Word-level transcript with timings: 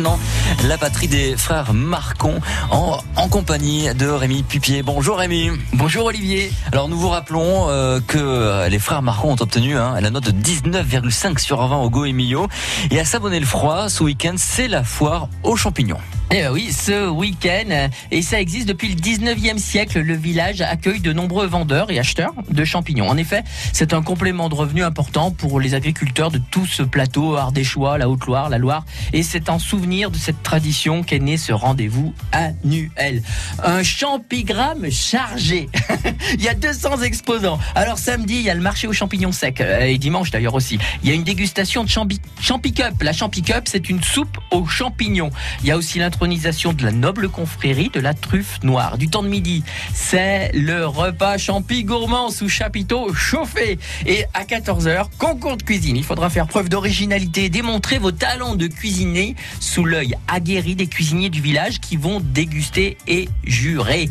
maintenant 0.00 0.18
la 0.66 0.78
patrie 0.78 1.08
des 1.08 1.36
frères 1.36 1.74
Marcon 1.74 2.40
en, 2.70 2.98
en 3.16 3.28
compagnie 3.28 3.92
de 3.94 4.06
Rémi 4.06 4.42
Pupier. 4.42 4.82
Bonjour 4.82 5.18
Rémi. 5.18 5.50
Bonjour 5.74 6.06
Olivier. 6.06 6.50
Alors 6.72 6.88
nous 6.88 6.98
vous 6.98 7.10
rappelons 7.10 7.68
euh, 7.68 8.00
que 8.06 8.66
les 8.68 8.78
frères 8.78 9.02
Marcon 9.02 9.32
ont 9.32 9.42
obtenu 9.42 9.76
hein, 9.76 10.00
la 10.00 10.10
note 10.10 10.24
de 10.24 10.32
19,5 10.32 11.38
sur 11.38 11.66
20 11.66 11.76
au 11.76 11.90
Go 11.90 12.06
Emilio. 12.06 12.48
Et 12.90 12.98
à 12.98 13.04
Savonner-le-Froid, 13.04 13.90
ce 13.90 14.02
week-end, 14.02 14.34
c'est 14.38 14.68
la 14.68 14.84
foire 14.84 15.28
aux 15.42 15.56
champignons. 15.56 16.00
Eh 16.32 16.46
oui, 16.46 16.70
ce 16.70 17.08
week-end, 17.08 17.88
et 18.12 18.22
ça 18.22 18.40
existe 18.40 18.68
depuis 18.68 18.86
le 18.86 18.94
19e 18.94 19.58
siècle, 19.58 19.98
le 19.98 20.14
village 20.14 20.60
accueille 20.60 21.00
de 21.00 21.12
nombreux 21.12 21.48
vendeurs 21.48 21.90
et 21.90 21.98
acheteurs 21.98 22.34
de 22.48 22.64
champignons. 22.64 23.08
En 23.08 23.16
effet, 23.16 23.42
c'est 23.72 23.92
un 23.94 24.00
complément 24.00 24.48
de 24.48 24.54
revenus 24.54 24.84
important 24.84 25.32
pour 25.32 25.58
les 25.58 25.74
agriculteurs 25.74 26.30
de 26.30 26.38
tout 26.38 26.66
ce 26.66 26.84
plateau 26.84 27.34
ardéchois, 27.34 27.98
la 27.98 28.08
Haute-Loire, 28.08 28.48
la 28.48 28.58
Loire. 28.58 28.84
Et 29.12 29.24
c'est 29.24 29.48
en 29.48 29.58
souvenir 29.58 30.12
de 30.12 30.18
cette 30.18 30.40
tradition 30.44 31.02
qu'est 31.02 31.18
né 31.18 31.36
ce 31.36 31.52
rendez-vous 31.52 32.14
annuel. 32.30 33.24
Un 33.64 33.82
champigramme 33.82 34.88
chargé. 34.88 35.68
il 36.34 36.44
y 36.44 36.48
a 36.48 36.54
200 36.54 37.02
exposants. 37.02 37.58
Alors 37.74 37.98
samedi, 37.98 38.36
il 38.36 38.42
y 38.42 38.50
a 38.50 38.54
le 38.54 38.60
marché 38.60 38.86
aux 38.86 38.92
champignons 38.92 39.32
secs, 39.32 39.60
euh, 39.60 39.80
et 39.80 39.98
dimanche 39.98 40.30
d'ailleurs 40.30 40.54
aussi. 40.54 40.78
Il 41.02 41.08
y 41.08 41.12
a 41.12 41.14
une 41.16 41.24
dégustation 41.24 41.82
de 41.82 41.88
champi, 41.88 42.20
champi 42.40 42.72
cup. 42.72 43.02
La 43.02 43.12
champi 43.12 43.42
cup, 43.42 43.64
c'est 43.64 43.90
une 43.90 44.00
soupe 44.00 44.38
aux 44.52 44.66
champignons. 44.66 45.30
Il 45.62 45.66
y 45.66 45.72
a 45.72 45.76
aussi 45.76 45.98
l'introduction 45.98 46.19
de 46.20 46.84
la 46.84 46.92
noble 46.92 47.30
confrérie 47.30 47.88
de 47.88 47.98
la 47.98 48.12
truffe 48.12 48.62
noire. 48.62 48.98
Du 48.98 49.08
temps 49.08 49.22
de 49.22 49.28
midi, 49.28 49.64
c'est 49.94 50.50
le 50.52 50.86
repas 50.86 51.38
champi 51.38 51.82
gourmand 51.82 52.28
sous 52.28 52.48
chapiteau 52.48 53.14
chauffé. 53.14 53.78
Et 54.04 54.26
à 54.34 54.44
14h, 54.44 55.06
concours 55.16 55.56
de 55.56 55.62
cuisine. 55.62 55.96
Il 55.96 56.04
faudra 56.04 56.28
faire 56.28 56.46
preuve 56.46 56.68
d'originalité, 56.68 57.48
démontrer 57.48 57.98
vos 57.98 58.12
talents 58.12 58.54
de 58.54 58.66
cuisiner 58.66 59.34
sous 59.60 59.86
l'œil 59.86 60.14
aguerri 60.28 60.74
des 60.74 60.88
cuisiniers 60.88 61.30
du 61.30 61.40
village 61.40 61.80
qui 61.80 61.96
vont 61.96 62.20
déguster 62.20 62.98
et 63.06 63.30
jurer. 63.44 64.10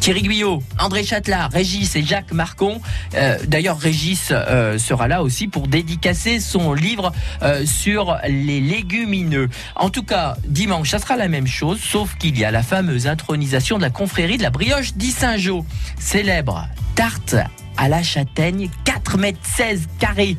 Thierry 0.00 0.22
Guyot, 0.22 0.62
André 0.78 1.04
Châtelard, 1.04 1.50
Régis 1.52 1.94
et 1.94 2.02
Jacques 2.02 2.32
Marcon. 2.32 2.80
Euh, 3.14 3.36
D'ailleurs, 3.46 3.78
Régis 3.78 4.28
euh, 4.30 4.78
sera 4.78 5.08
là 5.08 5.22
aussi 5.22 5.46
pour 5.46 5.68
dédicacer 5.68 6.40
son 6.40 6.72
livre 6.72 7.12
euh, 7.42 7.66
sur 7.66 8.16
les 8.26 8.60
légumineux. 8.60 9.50
En 9.76 9.90
tout 9.90 10.02
cas, 10.02 10.36
dimanche, 10.46 10.90
ça 10.90 10.98
sera 10.98 11.16
la 11.16 11.28
même 11.28 11.46
chose, 11.46 11.78
sauf 11.80 12.16
qu'il 12.16 12.38
y 12.38 12.44
a 12.46 12.50
la 12.50 12.62
fameuse 12.62 13.06
intronisation 13.06 13.76
de 13.76 13.82
la 13.82 13.90
confrérie 13.90 14.38
de 14.38 14.42
la 14.42 14.50
brioche 14.50 14.94
d'Issingeau. 14.94 15.66
Célèbre 15.98 16.66
tarte 16.94 17.36
à 17.76 17.88
la 17.88 18.02
châtaigne, 18.02 18.68
4 18.84 19.18
mètres 19.18 19.38
16 19.42 19.88
carrés 19.98 20.36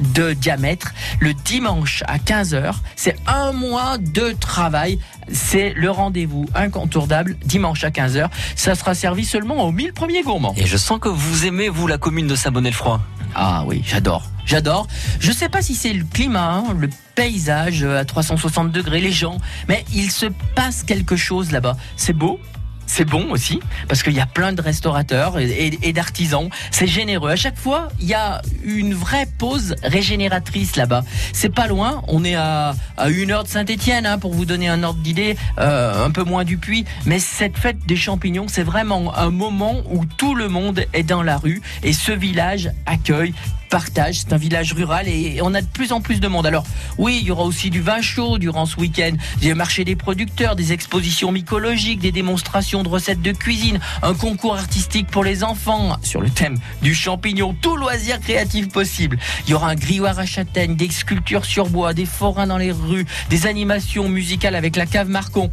de 0.00 0.32
diamètre 0.32 0.92
le 1.20 1.34
dimanche 1.34 2.02
à 2.06 2.18
15h. 2.18 2.74
C'est 2.96 3.16
un 3.26 3.52
mois 3.52 3.98
de 3.98 4.34
travail. 4.38 4.98
C'est 5.32 5.72
le 5.74 5.90
rendez-vous 5.90 6.46
incontournable 6.54 7.36
dimanche 7.44 7.84
à 7.84 7.90
15h. 7.90 8.28
Ça 8.56 8.74
sera 8.74 8.94
servi 8.94 9.24
seulement 9.24 9.64
aux 9.66 9.72
1000 9.72 9.92
premiers 9.92 10.22
gourmands. 10.22 10.54
Et 10.56 10.66
je 10.66 10.76
sens 10.76 10.98
que 10.98 11.08
vous 11.08 11.46
aimez, 11.46 11.68
vous, 11.68 11.86
la 11.86 11.98
commune 11.98 12.26
de 12.26 12.34
Saint-Bonnet-le-Froid. 12.34 13.00
Ah 13.34 13.64
oui, 13.66 13.82
j'adore. 13.86 14.24
J'adore. 14.46 14.86
Je 15.20 15.30
sais 15.30 15.50
pas 15.50 15.60
si 15.60 15.74
c'est 15.74 15.92
le 15.92 16.04
climat, 16.04 16.52
hein, 16.54 16.74
le 16.78 16.88
paysage 17.14 17.84
à 17.84 18.04
360 18.04 18.72
degrés, 18.72 19.00
les 19.00 19.12
gens, 19.12 19.36
mais 19.68 19.84
il 19.92 20.10
se 20.10 20.26
passe 20.54 20.82
quelque 20.82 21.16
chose 21.16 21.52
là-bas. 21.52 21.76
C'est 21.96 22.14
beau, 22.14 22.40
c'est 22.88 23.04
bon 23.04 23.30
aussi 23.30 23.60
parce 23.86 24.02
qu'il 24.02 24.14
y 24.14 24.20
a 24.20 24.26
plein 24.26 24.52
de 24.52 24.60
restaurateurs 24.60 25.38
et, 25.38 25.92
d'artisans. 25.92 26.48
C'est 26.70 26.86
généreux. 26.86 27.30
À 27.30 27.36
chaque 27.36 27.58
fois, 27.58 27.88
il 28.00 28.06
y 28.06 28.14
a 28.14 28.42
une 28.64 28.94
vraie 28.94 29.28
pause 29.38 29.76
régénératrice 29.82 30.74
là-bas. 30.74 31.04
C'est 31.32 31.54
pas 31.54 31.68
loin. 31.68 32.02
On 32.08 32.24
est 32.24 32.34
à, 32.34 32.74
à 32.96 33.08
une 33.10 33.30
heure 33.30 33.44
de 33.44 33.48
Saint-Étienne 33.48 34.06
hein, 34.06 34.18
pour 34.18 34.32
vous 34.32 34.46
donner 34.46 34.68
un 34.68 34.82
ordre 34.82 35.00
d'idée, 35.00 35.36
euh, 35.58 36.04
un 36.04 36.10
peu 36.10 36.24
moins 36.24 36.44
du 36.44 36.58
Puy. 36.58 36.84
Mais 37.06 37.18
cette 37.18 37.56
fête 37.56 37.78
des 37.86 37.96
champignons, 37.96 38.48
c'est 38.48 38.62
vraiment 38.62 39.16
un 39.16 39.30
moment 39.30 39.82
où 39.90 40.04
tout 40.04 40.34
le 40.34 40.48
monde 40.48 40.84
est 40.94 41.02
dans 41.02 41.22
la 41.22 41.36
rue 41.36 41.62
et 41.82 41.92
ce 41.92 42.12
village 42.12 42.70
accueille 42.86 43.34
partage. 43.68 44.20
C'est 44.20 44.32
un 44.32 44.36
village 44.36 44.72
rural 44.72 45.08
et 45.08 45.40
on 45.42 45.54
a 45.54 45.60
de 45.60 45.66
plus 45.66 45.92
en 45.92 46.00
plus 46.00 46.20
de 46.20 46.28
monde. 46.28 46.46
Alors 46.46 46.64
oui, 46.96 47.18
il 47.20 47.26
y 47.26 47.30
aura 47.30 47.44
aussi 47.44 47.70
du 47.70 47.80
vin 47.80 48.00
chaud 48.00 48.38
durant 48.38 48.66
ce 48.66 48.76
week-end, 48.76 49.12
des 49.40 49.54
marchés 49.54 49.84
des 49.84 49.96
producteurs, 49.96 50.56
des 50.56 50.72
expositions 50.72 51.32
mycologiques, 51.32 52.00
des 52.00 52.12
démonstrations 52.12 52.82
de 52.82 52.88
recettes 52.88 53.22
de 53.22 53.32
cuisine, 53.32 53.80
un 54.02 54.14
concours 54.14 54.56
artistique 54.56 55.08
pour 55.08 55.24
les 55.24 55.44
enfants 55.44 55.96
sur 56.02 56.20
le 56.20 56.30
thème 56.30 56.58
du 56.82 56.94
champignon, 56.94 57.54
tout 57.60 57.76
loisir 57.76 58.20
créatif 58.20 58.68
possible. 58.68 59.18
Il 59.46 59.50
y 59.50 59.54
aura 59.54 59.70
un 59.70 59.74
grilloir 59.74 60.18
à 60.18 60.26
châtaigne, 60.26 60.76
des 60.76 60.90
sculptures 60.90 61.44
sur 61.44 61.68
bois, 61.68 61.94
des 61.94 62.06
forains 62.06 62.46
dans 62.46 62.58
les 62.58 62.72
rues, 62.72 63.06
des 63.30 63.46
animations 63.46 64.08
musicales 64.08 64.54
avec 64.54 64.76
la 64.76 64.86
cave 64.86 65.08
Marcon. 65.08 65.50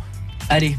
Allez, 0.49 0.77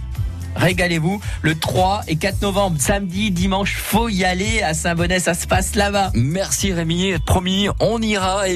régalez-vous 0.56 1.20
le 1.42 1.54
3 1.54 2.02
et 2.08 2.16
4 2.16 2.42
novembre, 2.42 2.76
samedi, 2.80 3.30
dimanche, 3.30 3.76
faut 3.76 4.08
y 4.08 4.24
aller 4.24 4.62
à 4.62 4.74
Saint-Bonnet, 4.74 5.20
ça 5.20 5.34
se 5.34 5.46
passe 5.46 5.74
là-bas. 5.74 6.10
Merci 6.14 6.72
Rémi, 6.72 7.14
promis, 7.24 7.68
on 7.80 8.00
ira. 8.00 8.48
Et 8.48 8.54